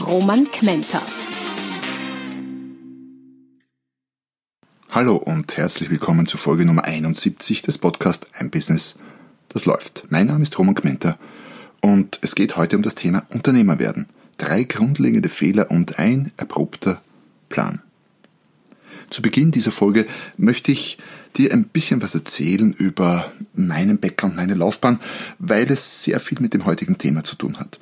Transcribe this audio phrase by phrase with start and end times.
[0.00, 1.00] Roman Kmenter.
[4.90, 8.96] Hallo und herzlich willkommen zu Folge Nummer 71 des Podcasts Ein Business,
[9.48, 10.04] das läuft.
[10.10, 11.18] Mein Name ist Roman Kmenter
[11.80, 14.06] und es geht heute um das Thema Unternehmer werden.
[14.36, 17.00] Drei grundlegende Fehler und ein erprobter
[17.48, 17.80] Plan.
[19.08, 20.98] Zu Beginn dieser Folge möchte ich
[21.36, 25.00] dir ein bisschen was erzählen über meinen Background, meine Laufbahn,
[25.38, 27.78] weil es sehr viel mit dem heutigen Thema zu tun hat.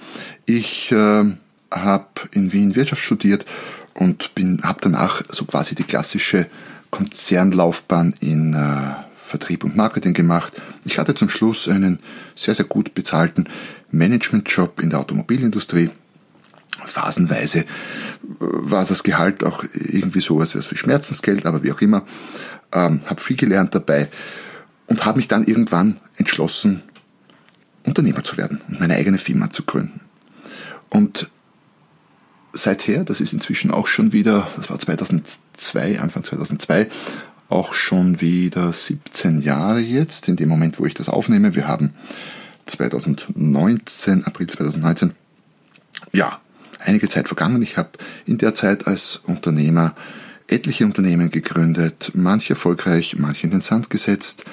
[0.47, 1.25] Ich äh,
[1.71, 3.47] habe in Wien Wirtschaft studiert
[3.95, 4.31] und
[4.63, 6.47] habe danach so quasi die klassische
[6.91, 10.61] Konzernlaufbahn in äh, Vertrieb und Marketing gemacht.
[10.85, 11.99] Ich hatte zum Schluss einen
[12.35, 13.49] sehr, sehr gut bezahlten
[13.91, 15.91] Managementjob in der Automobilindustrie.
[16.87, 17.65] Phasenweise äh,
[18.39, 22.05] war das Gehalt auch irgendwie so als wie Schmerzensgeld, aber wie auch immer.
[22.73, 24.09] Ähm, habe viel gelernt dabei
[24.87, 26.83] und habe mich dann irgendwann entschlossen,
[27.85, 30.01] Unternehmer zu werden und meine eigene Firma zu gründen.
[30.91, 31.31] Und
[32.55, 36.89] seither, das ist inzwischen auch schon wieder, das war 2002, Anfang 2002,
[37.49, 41.55] auch schon wieder 17 Jahre jetzt, in dem Moment, wo ich das aufnehme.
[41.55, 41.93] Wir haben
[42.67, 45.13] 2019, April 2019,
[46.13, 46.41] ja,
[46.81, 47.63] einige Zeit vergangen.
[47.63, 47.91] Ich habe
[48.25, 49.95] in der Zeit als Unternehmer
[50.47, 54.45] etliche Unternehmen gegründet, manche erfolgreich, manche in den Sand gesetzt,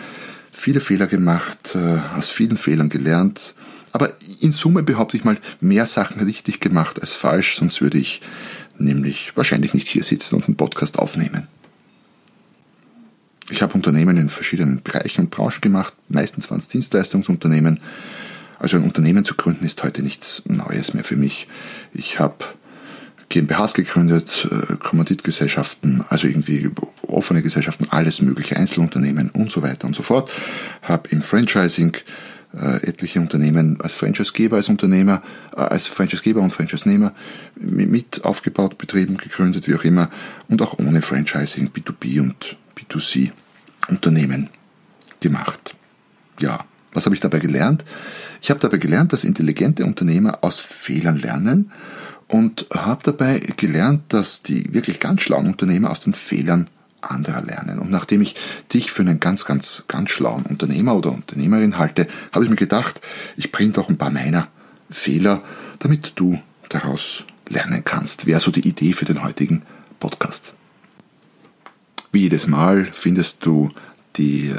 [0.51, 3.55] viele Fehler gemacht, äh, aus vielen Fehlern gelernt,
[3.91, 8.21] aber in Summe behaupte ich mal, mehr Sachen richtig gemacht als falsch, sonst würde ich
[8.77, 11.47] nämlich wahrscheinlich nicht hier sitzen und einen Podcast aufnehmen.
[13.49, 17.79] Ich habe Unternehmen in verschiedenen Bereichen und Branchen gemacht, meistens waren es Dienstleistungsunternehmen.
[18.59, 21.47] Also ein Unternehmen zu gründen ist heute nichts Neues mehr für mich.
[21.93, 22.45] Ich habe
[23.27, 26.69] GmbHs gegründet, äh, Kommanditgesellschaften, also irgendwie
[27.07, 30.31] offene Gesellschaften, alles mögliche, Einzelunternehmen und so weiter und so fort.
[30.81, 31.97] Habe im Franchising
[32.53, 35.21] äh, etliche Unternehmen als Franchisegeber, als Unternehmer,
[35.55, 37.13] äh, als Franchisegeber und Franchisenehmer
[37.55, 40.09] mit aufgebaut, betrieben, gegründet, wie auch immer,
[40.49, 43.31] und auch ohne Franchising, B2B und B2C
[43.87, 44.49] Unternehmen
[45.19, 45.75] gemacht.
[46.39, 47.85] Ja, was habe ich dabei gelernt?
[48.41, 51.71] Ich habe dabei gelernt, dass intelligente Unternehmer aus Fehlern lernen
[52.27, 56.67] und habe dabei gelernt, dass die wirklich ganz schlauen Unternehmer aus den Fehlern
[57.01, 57.79] anderer lernen.
[57.79, 58.35] Und nachdem ich
[58.73, 63.01] dich für einen ganz, ganz, ganz schlauen Unternehmer oder Unternehmerin halte, habe ich mir gedacht,
[63.37, 64.47] ich bringe doch ein paar meiner
[64.89, 65.41] Fehler,
[65.79, 68.25] damit du daraus lernen kannst.
[68.25, 69.63] Wäre so die Idee für den heutigen
[69.99, 70.53] Podcast.
[72.11, 73.69] Wie jedes Mal findest du
[74.17, 74.55] die äh,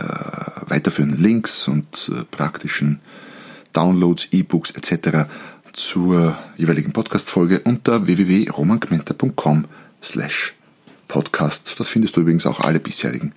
[0.66, 3.00] weiterführenden Links und äh, praktischen
[3.72, 5.28] Downloads, E-Books etc.
[5.72, 9.66] zur jeweiligen Podcast-Folge unter www.romangmenta.com
[10.02, 10.54] slash
[11.12, 11.74] Podcast.
[11.78, 13.34] Das findest du übrigens auch alle bisherigen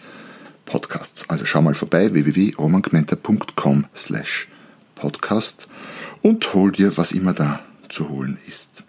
[0.64, 1.30] Podcasts.
[1.30, 4.48] Also schau mal vorbei www.romangmenta.com slash
[4.96, 5.68] podcast
[6.22, 7.60] und hol dir, was immer da
[7.90, 8.86] zu holen ist.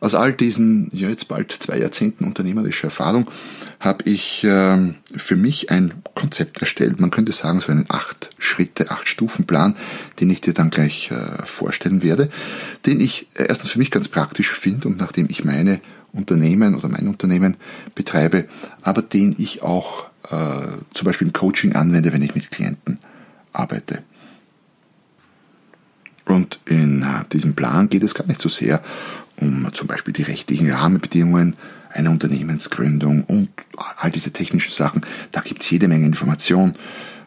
[0.00, 3.30] Aus all diesen ja, jetzt bald zwei Jahrzehnten unternehmerischer Erfahrung
[3.78, 7.00] habe ich äh, für mich ein Konzept erstellt.
[7.00, 9.76] Man könnte sagen, so einen acht Schritte, acht Stufen Plan,
[10.18, 12.30] den ich dir dann gleich äh, vorstellen werde,
[12.86, 15.82] den ich erstens für mich ganz praktisch finde und nachdem ich meine
[16.12, 17.56] Unternehmen oder mein Unternehmen
[17.94, 18.46] betreibe,
[18.82, 22.98] aber den ich auch äh, zum Beispiel im Coaching anwende, wenn ich mit Klienten
[23.52, 24.02] arbeite.
[26.24, 28.82] Und in äh, diesem Plan geht es gar nicht so sehr
[29.40, 31.56] um zum Beispiel die rechtlichen Rahmenbedingungen
[31.90, 33.48] einer Unternehmensgründung und
[33.96, 35.02] all diese technischen Sachen.
[35.32, 36.74] Da gibt es jede Menge Information.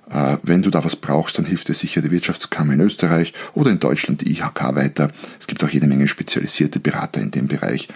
[0.10, 3.72] Äh, wenn du da was brauchst, dann hilft dir sicher die Wirtschaftskammer in Österreich oder
[3.72, 5.12] in Deutschland die IHK weiter.
[5.40, 7.88] Es gibt auch jede Menge spezialisierte Berater in dem Bereich.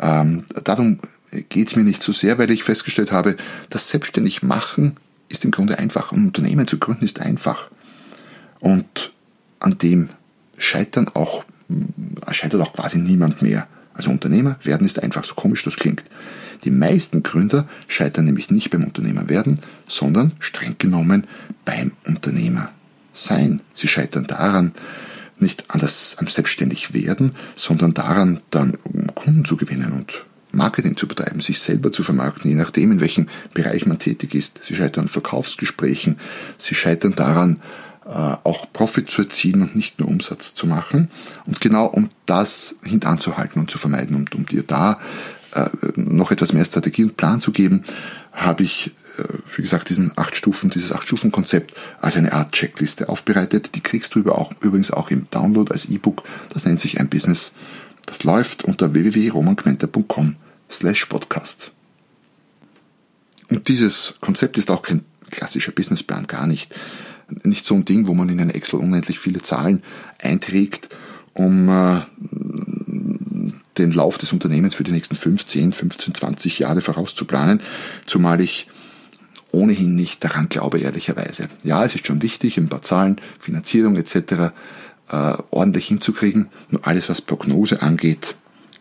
[0.00, 1.00] Ähm, darum
[1.48, 3.36] geht es mir nicht so sehr, weil ich festgestellt habe,
[3.70, 4.96] das selbstständig machen
[5.28, 6.12] ist im Grunde einfach.
[6.12, 7.70] Ein Unternehmen zu gründen ist einfach.
[8.60, 9.12] Und
[9.60, 10.08] an dem
[10.56, 13.66] scheitern auch, äh, scheitert auch quasi niemand mehr.
[13.94, 16.04] Also Unternehmer werden ist einfach, so komisch das klingt.
[16.64, 21.26] Die meisten Gründer scheitern nämlich nicht beim Unternehmer werden, sondern streng genommen
[21.64, 22.70] beim Unternehmer
[23.12, 23.60] sein.
[23.74, 24.72] Sie scheitern daran,
[25.40, 28.78] nicht an das am selbstständig werden, sondern daran, dann
[29.14, 33.28] Kunden zu gewinnen und Marketing zu betreiben, sich selber zu vermarkten, je nachdem, in welchem
[33.54, 34.60] Bereich man tätig ist.
[34.64, 36.18] Sie scheitern an Verkaufsgesprächen,
[36.56, 37.60] sie scheitern daran,
[38.06, 41.10] äh, auch Profit zu erzielen und nicht nur Umsatz zu machen.
[41.46, 45.00] Und genau um das hintanzuhalten und zu vermeiden und um dir da
[45.54, 47.84] äh, noch etwas mehr Strategie und Plan zu geben,
[48.32, 48.92] habe ich,
[49.56, 53.74] wie gesagt, diesen acht Stufen, dieses acht Stufen Konzept als eine Art Checkliste aufbereitet.
[53.74, 56.22] Die kriegst du auch, übrigens auch im Download als E-Book.
[56.52, 57.52] Das nennt sich ein Business.
[58.06, 60.36] Das läuft unter www.romangmenta.com
[60.70, 61.72] slash podcast.
[63.50, 66.74] Und dieses Konzept ist auch kein klassischer Businessplan, gar nicht
[67.42, 69.82] nicht so ein Ding, wo man in ein Excel unendlich viele Zahlen
[70.18, 70.88] einträgt,
[71.34, 72.00] um äh,
[73.76, 77.60] den Lauf des Unternehmens für die nächsten 15, 15, 20 Jahre vorauszuplanen,
[78.06, 78.66] zumal ich
[79.52, 81.48] ohnehin nicht daran glaube, ehrlicherweise.
[81.62, 84.52] Ja, es ist schon wichtig, ein paar Zahlen, Finanzierung etc.
[85.10, 88.34] Äh, ordentlich hinzukriegen, nur alles, was Prognose angeht,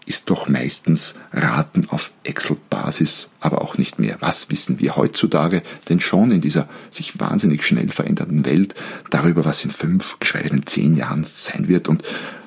[0.07, 4.15] ist doch meistens Raten auf Excel-Basis, aber auch nicht mehr.
[4.21, 8.73] Was wissen wir heutzutage denn schon in dieser sich wahnsinnig schnell verändernden Welt
[9.09, 11.89] darüber, was in fünf, geschweige denn zehn Jahren sein wird?
[11.89, 12.03] Und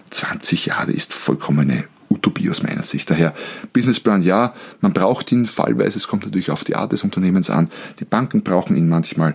[0.08, 1.84] 20 Jahre ist vollkommene
[2.20, 3.10] Utopie aus meiner Sicht.
[3.10, 3.32] Daher
[3.72, 7.70] Businessplan ja, man braucht ihn fallweise, es kommt natürlich auf die Art des Unternehmens an.
[7.98, 9.34] Die Banken brauchen ihn manchmal.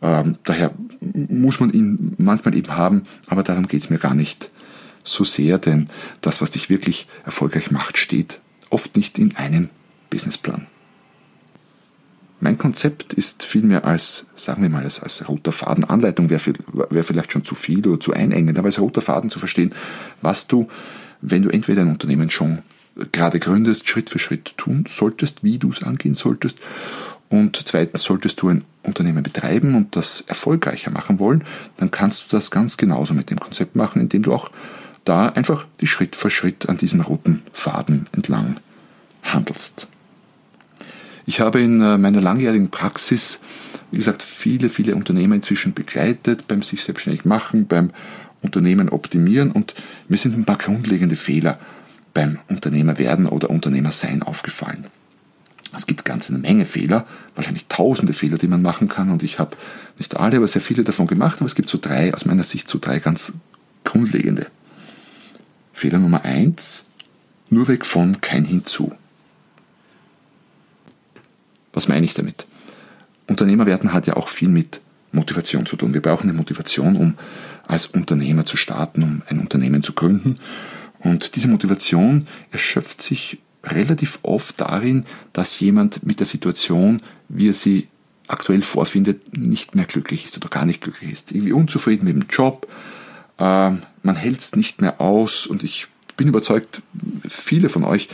[0.00, 4.50] Ähm, daher muss man ihn manchmal eben haben, aber darum geht es mir gar nicht
[5.02, 5.88] so sehr, denn
[6.22, 8.40] das, was dich wirklich erfolgreich macht, steht
[8.70, 9.68] oft nicht in einem
[10.08, 10.66] Businessplan.
[12.40, 16.40] Mein Konzept ist vielmehr als, sagen wir mal, als, als roter Faden, Anleitung wäre
[16.90, 19.74] wär vielleicht schon zu viel oder zu einengend, aber als roter Faden zu verstehen,
[20.20, 20.68] was du,
[21.24, 22.62] wenn du entweder ein Unternehmen schon
[23.12, 26.58] gerade gründest, Schritt für Schritt tun solltest, wie du es angehen solltest.
[27.28, 31.44] Und zweitens, solltest du ein Unternehmen betreiben und das erfolgreicher machen wollen,
[31.78, 34.50] dann kannst du das ganz genauso mit dem Konzept machen, indem du auch
[35.04, 38.56] da einfach die Schritt für Schritt an diesem roten Faden entlang
[39.22, 39.88] handelst.
[41.26, 43.40] Ich habe in äh, meiner langjährigen Praxis,
[43.90, 47.90] wie gesagt, viele, viele Unternehmen inzwischen begleitet beim sich selbstständig machen, beim
[48.44, 49.74] Unternehmen optimieren und
[50.08, 51.58] mir sind ein paar grundlegende Fehler
[52.12, 54.86] beim Unternehmer werden oder Unternehmer sein aufgefallen.
[55.76, 57.04] Es gibt ganz eine Menge Fehler,
[57.34, 59.56] wahrscheinlich tausende Fehler, die man machen kann und ich habe
[59.98, 62.68] nicht alle, aber sehr viele davon gemacht, aber es gibt so drei, aus meiner Sicht
[62.68, 63.32] so drei ganz
[63.82, 64.46] grundlegende
[65.72, 66.84] Fehler Nummer eins:
[67.50, 68.92] nur weg von, kein hinzu.
[71.72, 72.46] Was meine ich damit?
[73.26, 74.80] Unternehmer werden hat ja auch viel mit
[75.10, 75.94] Motivation zu tun.
[75.94, 77.14] Wir brauchen eine Motivation, um
[77.66, 80.36] als Unternehmer zu starten, um ein Unternehmen zu gründen.
[81.00, 87.54] Und diese Motivation erschöpft sich relativ oft darin, dass jemand mit der Situation, wie er
[87.54, 87.88] sie
[88.26, 91.32] aktuell vorfindet, nicht mehr glücklich ist oder gar nicht glücklich ist.
[91.32, 92.66] Irgendwie unzufrieden mit dem Job,
[93.38, 96.82] ähm, man hält es nicht mehr aus und ich bin überzeugt,
[97.28, 98.08] viele von euch,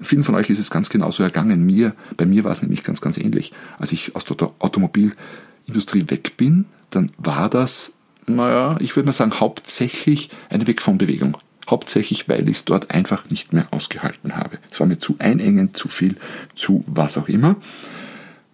[0.00, 1.64] vielen von euch ist es ganz genauso ergangen.
[1.64, 3.52] Mir, bei mir war es nämlich ganz, ganz ähnlich.
[3.78, 7.92] Als ich aus der Automobilindustrie weg bin, dann war das,
[8.28, 11.36] naja, ich würde mal sagen, hauptsächlich eine Weg von Bewegung.
[11.68, 14.58] Hauptsächlich, weil ich es dort einfach nicht mehr ausgehalten habe.
[14.70, 16.16] Es war mir zu einengend, zu viel,
[16.54, 17.56] zu was auch immer.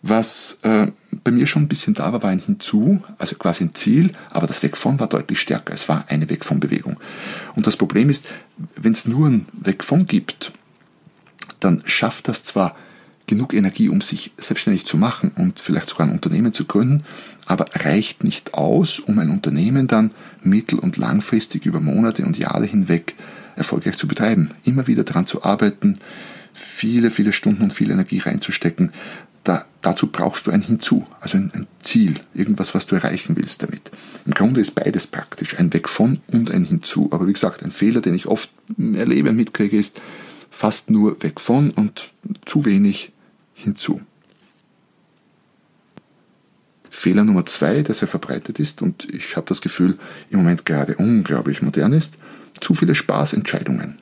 [0.03, 0.89] Was äh,
[1.23, 4.47] bei mir schon ein bisschen da war, war ein Hinzu, also quasi ein Ziel, aber
[4.47, 5.73] das Weg von war deutlich stärker.
[5.73, 6.99] Es war eine Weg von Bewegung.
[7.55, 8.27] Und das Problem ist,
[8.77, 10.53] wenn es nur ein Weg von gibt,
[11.61, 12.77] dann schafft das zwar
[13.27, 17.05] genug Energie, um sich selbstständig zu machen und vielleicht sogar ein Unternehmen zu gründen,
[17.47, 20.13] aber reicht nicht aus, um ein Unternehmen dann
[20.43, 23.15] mittel- und langfristig über Monate und Jahre hinweg
[23.57, 24.51] erfolgreich zu betreiben.
[24.65, 25.99] Immer wieder daran zu arbeiten,
[26.53, 28.93] viele, viele Stunden und viel Energie reinzustecken,
[29.45, 33.63] da, dazu brauchst du ein Hinzu, also ein, ein, Ziel, irgendwas, was du erreichen willst
[33.63, 33.91] damit.
[34.25, 37.11] Im Grunde ist beides praktisch, ein Weg von und ein Hinzu.
[37.13, 40.01] Aber wie gesagt, ein Fehler, den ich oft erlebe und mitkriege, ist
[40.51, 42.11] fast nur weg von und
[42.47, 43.13] zu wenig
[43.53, 44.01] hinzu.
[46.95, 49.99] Fehler Nummer zwei, der sehr verbreitet ist und ich habe das Gefühl,
[50.31, 52.15] im Moment gerade unglaublich modern ist,
[52.61, 53.99] zu viele Spaßentscheidungen.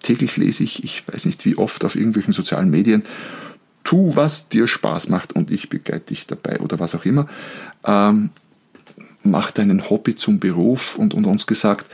[0.00, 3.02] Täglich lese ich, ich weiß nicht wie oft auf irgendwelchen sozialen Medien,
[3.82, 7.28] tu, was dir Spaß macht und ich begleite dich dabei oder was auch immer.
[7.84, 8.30] Ähm,
[9.24, 11.90] mach deinen Hobby zum Beruf und unter uns gesagt,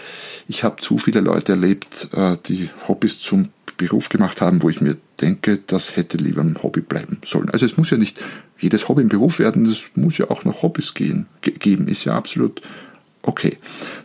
[0.49, 4.81] ich habe zu viele Leute erlebt, äh, die Hobbys zum Beruf gemacht haben, wo ich
[4.81, 7.51] mir denke, das hätte lieber ein Hobby bleiben sollen.
[7.51, 8.21] Also es muss ja nicht
[8.59, 12.15] jedes Hobby ein Beruf werden, es muss ja auch noch Hobbys gehen, geben, ist ja
[12.15, 12.63] absolut
[13.23, 13.57] okay.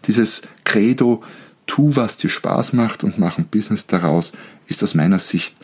[0.08, 1.24] Dieses Credo,
[1.68, 4.32] tu, was dir Spaß macht und mach ein Business daraus,
[4.68, 5.56] ist aus meiner Sicht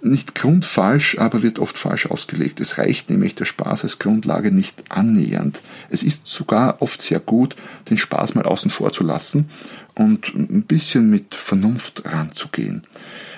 [0.00, 2.60] nicht grundfalsch, aber wird oft falsch ausgelegt.
[2.60, 5.60] Es reicht nämlich der Spaß als Grundlage nicht annähernd.
[5.90, 7.56] Es ist sogar oft sehr gut,
[7.90, 9.50] den Spaß mal außen vor zu lassen
[9.98, 12.84] und ein bisschen mit Vernunft ranzugehen.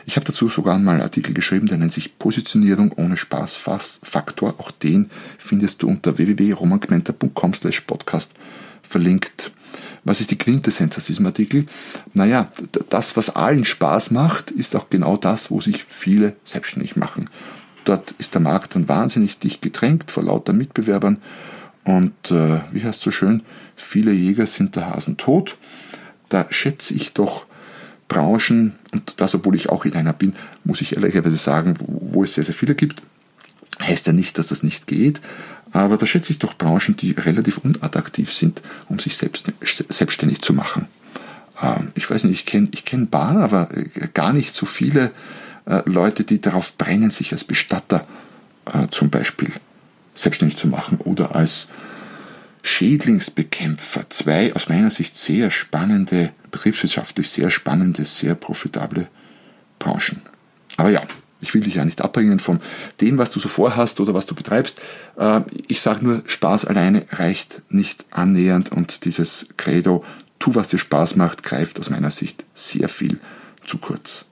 [0.07, 4.55] Ich habe dazu sogar einmal einen Artikel geschrieben, der nennt sich Positionierung ohne Spaßfaktor.
[4.59, 8.33] Auch den findest du unter www.romangmenta.com slash podcast
[8.83, 9.51] verlinkt.
[10.05, 11.67] Was ist die Quintessenz aus diesem Artikel?
[12.13, 12.51] Naja,
[12.89, 17.31] das, was allen Spaß macht, ist auch genau das, wo sich viele selbstständig machen.
[17.85, 21.19] Dort ist der Markt dann wahnsinnig dicht gedrängt vor lauter Mitbewerbern
[21.85, 23.43] und äh, wie heißt es so schön,
[23.75, 25.57] viele Jäger sind der Hasen tot.
[26.31, 27.45] Da schätze ich doch
[28.09, 30.35] Branchen, und das, obwohl ich auch in einer bin,
[30.65, 33.03] muss ich ehrlicherweise sagen, wo es sehr, sehr viele gibt,
[33.81, 35.21] heißt ja nicht, dass das nicht geht,
[35.73, 39.53] aber da schätze ich doch Branchen, die relativ unattraktiv sind, um sich selbst,
[39.89, 40.87] selbstständig zu machen.
[41.63, 45.13] Ähm, ich weiß nicht, ich kenne ich kenn Bar, aber äh, gar nicht so viele
[45.67, 48.07] äh, Leute, die darauf brennen, sich als Bestatter
[48.73, 49.53] äh, zum Beispiel
[50.15, 51.69] selbstständig zu machen oder als
[52.63, 54.09] Schädlingsbekämpfer.
[54.11, 59.09] Zwei aus meiner Sicht sehr spannende, betriebswirtschaftlich sehr spannende, sehr profitable
[59.79, 60.21] Branchen.
[60.77, 61.03] Aber ja,
[61.41, 62.61] ich will dich ja nicht abbringen von
[63.01, 64.81] dem, was du so vorhast oder was du betreibst.
[65.17, 70.05] Äh, ich sage nur, Spaß alleine reicht nicht annähernd und dieses Credo,
[70.39, 73.19] tu, was dir Spaß macht, greift aus meiner Sicht sehr viel
[73.65, 74.27] zu kurz.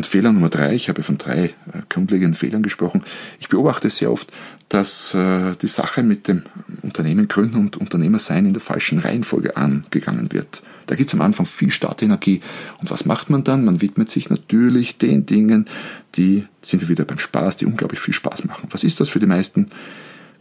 [0.00, 1.52] Und Fehler Nummer drei, ich habe von drei äh,
[1.90, 3.02] grundlegenden Fehlern gesprochen.
[3.38, 4.32] Ich beobachte sehr oft,
[4.70, 6.42] dass äh, die Sache mit dem
[6.80, 10.62] Unternehmen gründen und Unternehmer sein in der falschen Reihenfolge angegangen wird.
[10.86, 12.40] Da gibt es am Anfang viel Startenergie.
[12.80, 13.62] Und was macht man dann?
[13.62, 15.66] Man widmet sich natürlich den Dingen,
[16.14, 18.70] die, sind wir wieder beim Spaß, die unglaublich viel Spaß machen.
[18.70, 19.66] Was ist das für die meisten?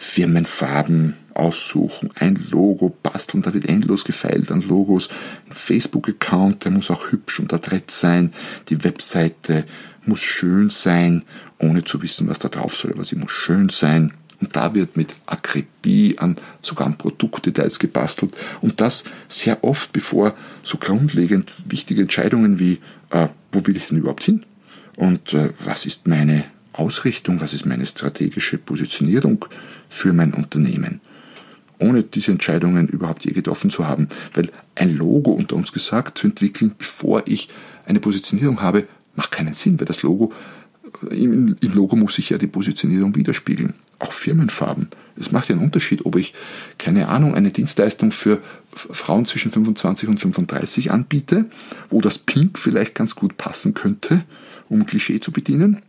[0.02, 5.10] Firmenfarben aussuchen, ein Logo basteln, da wird endlos gefeilt an Logos,
[5.46, 8.32] ein Facebook-Account, der muss auch hübsch und adrett sein,
[8.70, 9.66] die Webseite
[10.06, 11.24] muss schön sein,
[11.60, 14.14] ohne zu wissen, was da drauf soll, aber sie muss schön sein.
[14.40, 18.34] Und da wird mit Akribie an sogar an Produktdetails gebastelt.
[18.62, 22.80] Und das sehr oft, bevor so grundlegend wichtige Entscheidungen wie,
[23.10, 24.46] äh, wo will ich denn überhaupt hin?
[24.96, 26.46] Und äh, was ist meine
[26.80, 29.46] Ausrichtung, was ist meine strategische Positionierung
[29.90, 31.02] für mein Unternehmen?
[31.78, 34.08] Ohne diese Entscheidungen überhaupt je getroffen zu haben.
[34.34, 37.50] Weil ein Logo unter uns gesagt zu entwickeln, bevor ich
[37.86, 40.34] eine Positionierung habe, macht keinen Sinn, weil das Logo
[41.12, 43.74] im, im Logo muss sich ja die Positionierung widerspiegeln.
[44.00, 44.88] Auch Firmenfarben.
[45.18, 46.34] Es macht ja einen Unterschied, ob ich,
[46.78, 48.42] keine Ahnung, eine Dienstleistung für
[48.74, 51.46] Frauen zwischen 25 und 35 anbiete,
[51.90, 54.24] wo das Pink vielleicht ganz gut passen könnte,
[54.70, 55.82] um Klischee zu bedienen,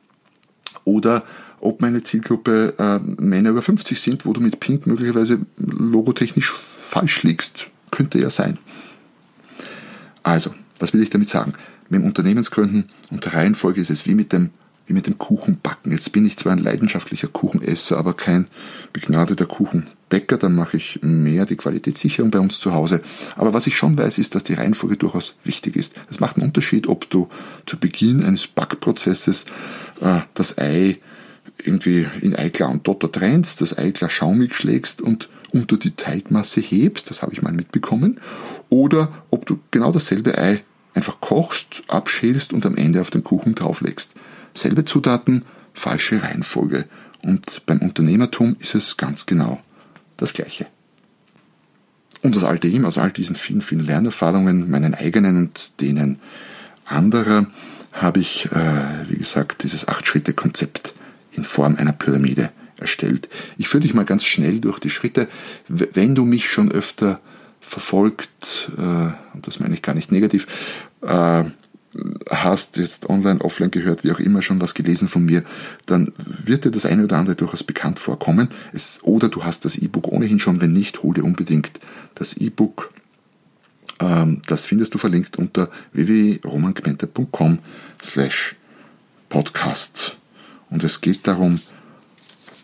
[0.84, 1.24] oder
[1.60, 7.22] ob meine Zielgruppe äh, Männer über 50 sind, wo du mit Pink möglicherweise logotechnisch falsch
[7.22, 7.66] liegst.
[7.90, 8.58] Könnte ja sein.
[10.22, 11.54] Also, was will ich damit sagen?
[11.88, 14.50] Mit dem Unternehmensgründen und der Reihenfolge ist es wie mit dem
[14.90, 15.92] wie mit dem Kuchenbacken.
[15.92, 18.48] Jetzt bin ich zwar ein leidenschaftlicher Kuchenesser, aber kein
[18.92, 19.46] begnadeter
[20.10, 20.36] Kuchenbäcker.
[20.36, 23.00] Dann mache ich mehr die Qualitätssicherung bei uns zu Hause.
[23.36, 25.94] Aber was ich schon weiß, ist, dass die Reihenfolge durchaus wichtig ist.
[26.10, 27.28] Es macht einen Unterschied, ob du
[27.66, 29.46] zu Beginn eines Backprozesses
[30.00, 30.98] äh, das Ei
[31.64, 37.10] irgendwie in Eiklar und Dotter trennst, das Eiklar schaumig schlägst und unter die Teigmasse hebst,
[37.10, 38.20] das habe ich mal mitbekommen,
[38.68, 40.62] oder ob du genau dasselbe Ei
[40.94, 44.12] einfach kochst, abschälst und am Ende auf den Kuchen drauflegst.
[44.54, 46.86] Selbe Zutaten, falsche Reihenfolge.
[47.22, 49.60] Und beim Unternehmertum ist es ganz genau
[50.20, 50.66] das Gleiche.
[52.22, 56.18] Und aus all dem, aus all diesen vielen, vielen Lernerfahrungen, meinen eigenen und denen
[56.84, 57.46] anderer,
[57.92, 60.94] habe ich, äh, wie gesagt, dieses Acht-Schritte-Konzept
[61.32, 63.28] in Form einer Pyramide erstellt.
[63.56, 65.28] Ich führe dich mal ganz schnell durch die Schritte.
[65.68, 67.20] Wenn du mich schon öfter
[67.60, 70.46] verfolgt, äh, und das meine ich gar nicht negativ,
[71.02, 71.44] äh,
[72.30, 75.44] hast jetzt online, offline gehört, wie auch immer schon was gelesen von mir,
[75.86, 78.48] dann wird dir das eine oder andere durchaus bekannt vorkommen.
[78.72, 81.80] Es, oder du hast das E-Book ohnehin schon, wenn nicht, hol dir unbedingt
[82.14, 82.92] das E-Book.
[83.98, 87.58] Ähm, das findest du verlinkt unter www.romangmente.com
[88.02, 88.56] slash
[89.28, 90.16] podcast.
[90.70, 91.60] Und es geht darum,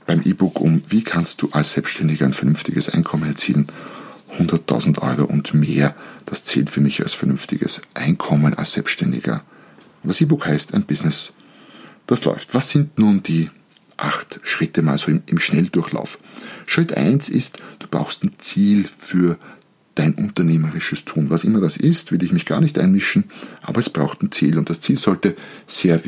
[0.06, 3.66] beim E-Book um, wie kannst du als Selbstständiger ein vernünftiges Einkommen erzielen
[4.38, 5.94] 100.000 Euro und mehr.
[6.24, 9.42] Das zählt für mich als vernünftiges Einkommen als Selbstständiger.
[10.02, 11.32] Und das E-Book heißt ein Business,
[12.06, 12.54] das läuft.
[12.54, 13.50] Was sind nun die
[13.96, 16.18] acht Schritte mal so im, im Schnelldurchlauf?
[16.66, 19.38] Schritt eins ist, du brauchst ein Ziel für
[19.96, 21.30] dein unternehmerisches Tun.
[21.30, 23.24] Was immer das ist, will ich mich gar nicht einmischen,
[23.62, 25.34] aber es braucht ein Ziel und das Ziel sollte
[25.66, 26.00] sehr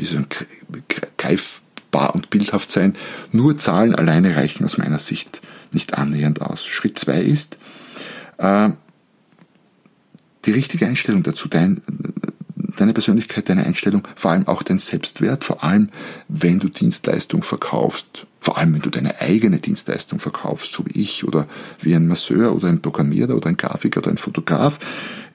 [1.17, 2.95] greifbar und bildhaft sein.
[3.31, 5.41] Nur Zahlen alleine reichen aus meiner Sicht
[5.73, 6.65] nicht annähernd aus.
[6.65, 7.57] Schritt zwei ist,
[8.37, 8.69] äh,
[10.45, 11.81] die richtige Einstellung dazu, dein,
[12.55, 15.89] deine Persönlichkeit, deine Einstellung, vor allem auch dein Selbstwert, vor allem
[16.27, 21.25] wenn du Dienstleistung verkaufst, vor allem wenn du deine eigene Dienstleistung verkaufst, so wie ich
[21.25, 21.47] oder
[21.81, 24.79] wie ein Masseur oder ein Programmierer oder ein Grafiker oder ein Fotograf,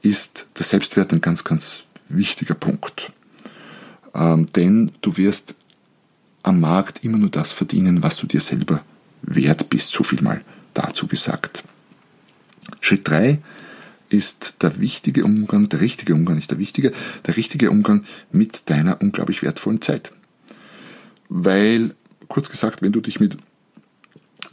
[0.02, 3.12] ist der Selbstwert ein ganz, ganz wichtiger Punkt.
[4.14, 5.54] Ähm, denn du wirst
[6.42, 8.82] am Markt immer nur das verdienen, was du dir selber
[9.26, 10.42] wert bist, so viel mal
[10.74, 11.64] dazu gesagt.
[12.80, 13.40] Schritt 3
[14.08, 16.92] ist der wichtige Umgang, der richtige Umgang, nicht der wichtige,
[17.26, 20.12] der richtige Umgang mit deiner unglaublich wertvollen Zeit.
[21.28, 21.94] Weil,
[22.28, 23.38] kurz gesagt, wenn du dich mit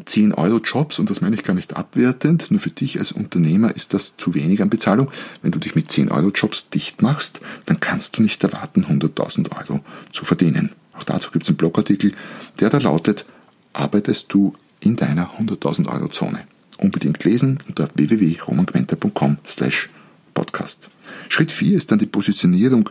[0.05, 3.75] 10 Euro Jobs, und das meine ich gar nicht abwertend, nur für dich als Unternehmer
[3.75, 5.11] ist das zu wenig an Bezahlung.
[5.41, 9.51] Wenn du dich mit 10 Euro Jobs dicht machst, dann kannst du nicht erwarten, 100.000
[9.51, 10.71] Euro zu verdienen.
[10.93, 12.13] Auch dazu gibt es einen Blogartikel,
[12.59, 13.25] der da lautet,
[13.73, 16.41] arbeitest du in deiner 100.000 Euro Zone.
[16.77, 19.89] Unbedingt lesen unter www.romanquenter.com slash
[20.33, 20.89] podcast.
[21.29, 22.89] Schritt 4 ist dann die Positionierung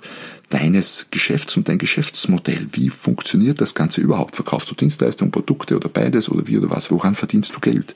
[0.50, 2.68] deines Geschäfts und dein Geschäftsmodell.
[2.73, 4.37] Wie funktioniert das Ganze überhaupt?
[4.37, 6.90] Verkaufst du Dienstleistungen, Produkte oder beides oder wie oder was?
[6.90, 7.94] Woran verdienst du Geld?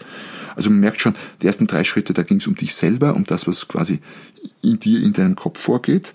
[0.56, 3.24] Also man merkt schon, die ersten drei Schritte, da ging es um dich selber, um
[3.24, 4.00] das, was quasi
[4.62, 6.14] in dir, in deinem Kopf vorgeht.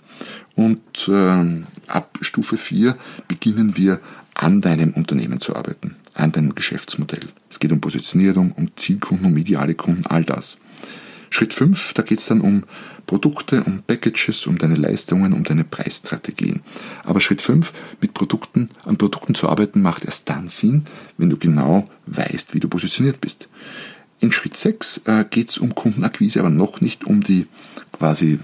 [0.56, 2.96] Und ähm, ab Stufe 4
[3.28, 4.00] beginnen wir
[4.40, 7.28] an deinem Unternehmen zu arbeiten, an deinem Geschäftsmodell.
[7.50, 10.56] Es geht um Positionierung, um Zielkunden, um ideale Kunden, all das.
[11.28, 12.64] Schritt 5, da geht es dann um
[13.06, 16.62] Produkte, um Packages, um deine Leistungen, um deine Preisstrategien.
[17.04, 17.70] Aber Schritt 5,
[18.00, 20.86] mit Produkten, an Produkten zu arbeiten, macht erst dann Sinn,
[21.18, 23.46] wenn du genau weißt, wie du positioniert bist.
[24.20, 27.46] In Schritt 6 äh, geht es um Kundenakquise, aber noch nicht um die
[27.92, 28.38] quasi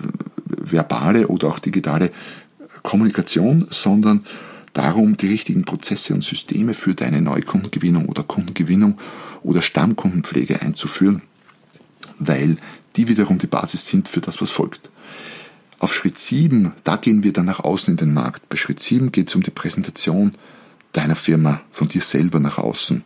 [0.44, 2.12] verbale oder auch digitale
[2.82, 4.26] Kommunikation, sondern
[4.76, 8.98] darum, die richtigen Prozesse und Systeme für deine Neukundengewinnung oder Kundengewinnung
[9.42, 11.22] oder Stammkundenpflege einzuführen,
[12.18, 12.56] weil
[12.96, 14.90] die wiederum die Basis sind für das, was folgt.
[15.78, 18.48] Auf Schritt 7, da gehen wir dann nach außen in den Markt.
[18.48, 20.32] Bei Schritt 7 geht es um die Präsentation
[20.92, 23.04] deiner Firma, von dir selber nach außen.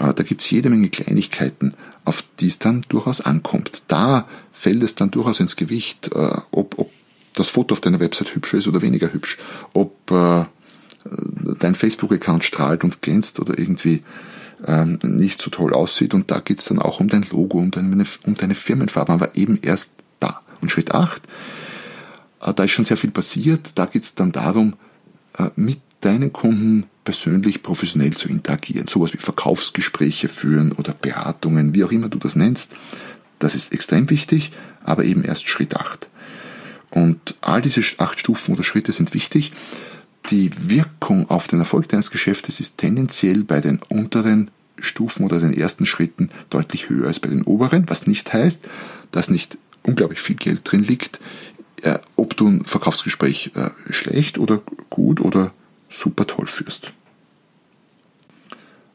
[0.00, 3.82] Äh, da gibt es jede Menge Kleinigkeiten, auf die es dann durchaus ankommt.
[3.88, 6.90] Da fällt es dann durchaus ins Gewicht, äh, ob, ob
[7.34, 9.36] das Foto auf deiner Website hübsch ist oder weniger hübsch,
[9.74, 10.44] ob äh,
[11.58, 14.02] dein Facebook-Account strahlt und glänzt oder irgendwie
[14.66, 16.14] ähm, nicht so toll aussieht.
[16.14, 19.36] Und da geht es dann auch um dein Logo, um deine, um deine Firmenfarbe, aber
[19.36, 20.40] eben erst da.
[20.60, 21.22] Und Schritt 8,
[22.42, 23.72] äh, da ist schon sehr viel passiert.
[23.78, 24.74] Da geht es dann darum,
[25.38, 28.88] äh, mit deinen Kunden persönlich professionell zu interagieren.
[28.88, 32.72] Sowas wie Verkaufsgespräche führen oder Beratungen, wie auch immer du das nennst.
[33.38, 34.52] Das ist extrem wichtig,
[34.84, 36.08] aber eben erst Schritt 8.
[36.90, 39.52] Und all diese acht Stufen oder Schritte sind wichtig.
[40.30, 45.54] Die Wirkung auf den Erfolg deines Geschäftes ist tendenziell bei den unteren Stufen oder den
[45.54, 48.66] ersten Schritten deutlich höher als bei den oberen, was nicht heißt,
[49.12, 51.20] dass nicht unglaublich viel Geld drin liegt,
[51.82, 54.60] äh, ob du ein Verkaufsgespräch äh, schlecht oder
[54.90, 55.52] gut oder
[55.88, 56.92] super toll führst.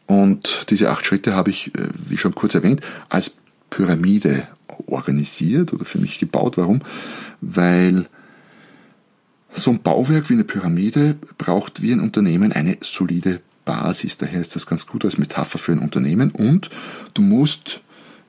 [0.05, 3.37] Und diese acht Schritte habe ich, äh, wie schon kurz erwähnt, als
[3.69, 4.47] Pyramide
[4.87, 6.57] organisiert oder für mich gebaut.
[6.57, 6.81] Warum?
[7.39, 8.07] Weil
[9.53, 14.17] so ein Bauwerk wie eine Pyramide braucht wie ein Unternehmen eine solide Basis.
[14.17, 16.31] Daher ist das ganz gut als Metapher für ein Unternehmen.
[16.31, 16.69] Und
[17.13, 17.81] du musst,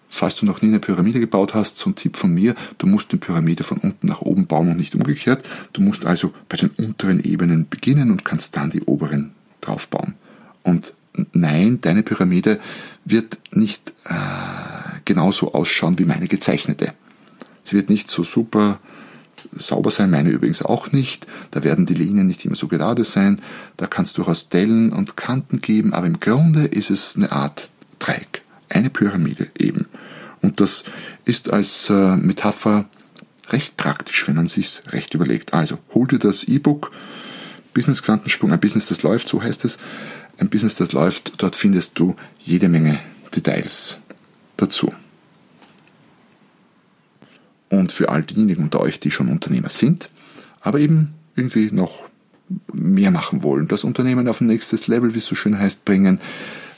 [0.08, 3.10] falls du noch nie eine Pyramide gebaut hast, so ein Tipp von mir, du musst
[3.10, 5.48] eine Pyramide von unten nach oben bauen und nicht umgekehrt.
[5.72, 10.14] Du musst also bei den unteren Ebenen beginnen und kannst dann die oberen draufbauen.
[10.62, 10.92] Und
[11.32, 12.60] nein, deine Pyramide
[13.04, 14.14] wird nicht äh,
[15.04, 16.94] genauso ausschauen wie meine gezeichnete.
[17.64, 18.80] Sie wird nicht so super
[19.52, 21.26] sauber sein, meine übrigens auch nicht.
[21.50, 23.40] Da werden die Linien nicht immer so gerade sein.
[23.76, 27.70] Da kann es durchaus Dellen und Kanten geben, aber im Grunde ist es eine Art
[27.98, 29.86] Dreieck, eine Pyramide eben.
[30.40, 30.84] Und das
[31.24, 32.86] ist als äh, Metapher
[33.50, 35.54] recht praktisch, wenn man sich recht überlegt.
[35.54, 36.90] Also hol dir das E-Book
[37.74, 39.78] Business Quantensprung, ein Business, das läuft, so heißt es.
[40.38, 42.98] Ein Business, das läuft, dort findest du jede Menge
[43.34, 43.98] Details
[44.56, 44.92] dazu.
[47.72, 50.10] Und für all diejenigen unter euch, die schon Unternehmer sind,
[50.60, 52.04] aber eben irgendwie noch
[52.70, 56.20] mehr machen wollen, das Unternehmen auf ein nächstes Level, wie es so schön heißt, bringen,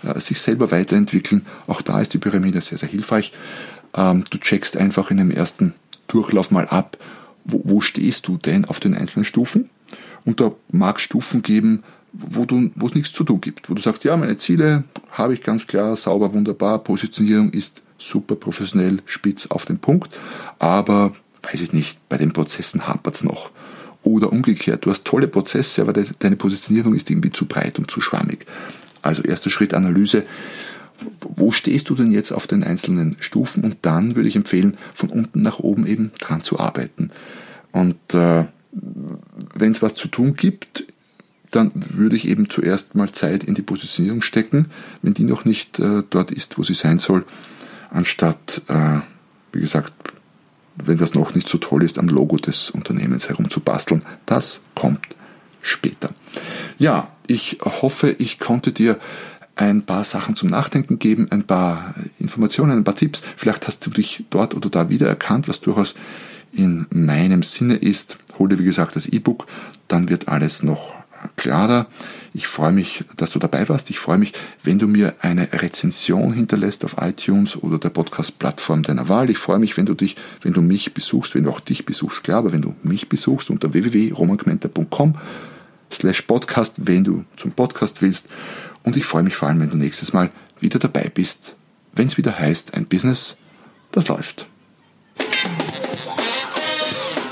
[0.04, 1.44] äh, sich selber weiterentwickeln.
[1.66, 3.32] Auch da ist die Pyramide sehr, sehr hilfreich.
[3.92, 5.74] Ähm, du checkst einfach in dem ersten
[6.06, 6.96] Durchlauf mal ab,
[7.44, 9.70] wo, wo stehst du denn auf den einzelnen Stufen?
[10.24, 13.74] Und da mag es Stufen geben, wo, du, wo es nichts zu tun gibt, wo
[13.74, 18.98] du sagst, ja, meine Ziele habe ich ganz klar, sauber, wunderbar, Positionierung ist super professionell,
[19.06, 20.16] spitz auf den Punkt,
[20.58, 21.12] aber
[21.42, 23.50] weiß ich nicht, bei den Prozessen hapert es noch.
[24.02, 27.90] Oder umgekehrt, du hast tolle Prozesse, aber de deine Positionierung ist irgendwie zu breit und
[27.90, 28.46] zu schwammig.
[29.02, 30.24] Also erster Schritt Analyse.
[31.20, 33.64] Wo stehst du denn jetzt auf den einzelnen Stufen?
[33.64, 37.10] Und dann würde ich empfehlen, von unten nach oben eben dran zu arbeiten.
[37.72, 38.44] Und äh,
[39.54, 40.84] wenn es was zu tun gibt,
[41.50, 44.66] dann würde ich eben zuerst mal Zeit in die Positionierung stecken,
[45.02, 47.24] wenn die noch nicht äh, dort ist, wo sie sein soll,
[47.94, 49.00] anstatt, äh,
[49.52, 49.92] wie gesagt,
[50.76, 54.04] wenn das noch nicht so toll ist, am Logo des Unternehmens herumzubasteln.
[54.26, 55.00] Das kommt
[55.62, 56.10] später.
[56.78, 58.98] Ja, ich hoffe, ich konnte dir
[59.56, 63.22] ein paar Sachen zum Nachdenken geben, ein paar Informationen, ein paar Tipps.
[63.36, 65.94] Vielleicht hast du dich dort oder da wiedererkannt, was durchaus
[66.52, 68.18] in meinem Sinne ist.
[68.38, 69.46] Hol dir, wie gesagt, das E-Book,
[69.86, 70.94] dann wird alles noch
[71.36, 71.86] klarer.
[72.32, 73.90] Ich freue mich, dass du dabei warst.
[73.90, 74.32] Ich freue mich,
[74.62, 79.30] wenn du mir eine Rezension hinterlässt auf iTunes oder der Podcast-Plattform deiner Wahl.
[79.30, 82.24] Ich freue mich, wenn du dich, wenn du mich besuchst, wenn du auch dich besuchst,
[82.24, 85.14] klar, aber wenn du mich besuchst unter www.romangmenta.com
[85.92, 88.28] slash podcast, wenn du zum Podcast willst.
[88.82, 91.54] Und ich freue mich vor allem, wenn du nächstes Mal wieder dabei bist,
[91.92, 93.36] wenn es wieder heißt, ein Business,
[93.92, 94.48] das läuft.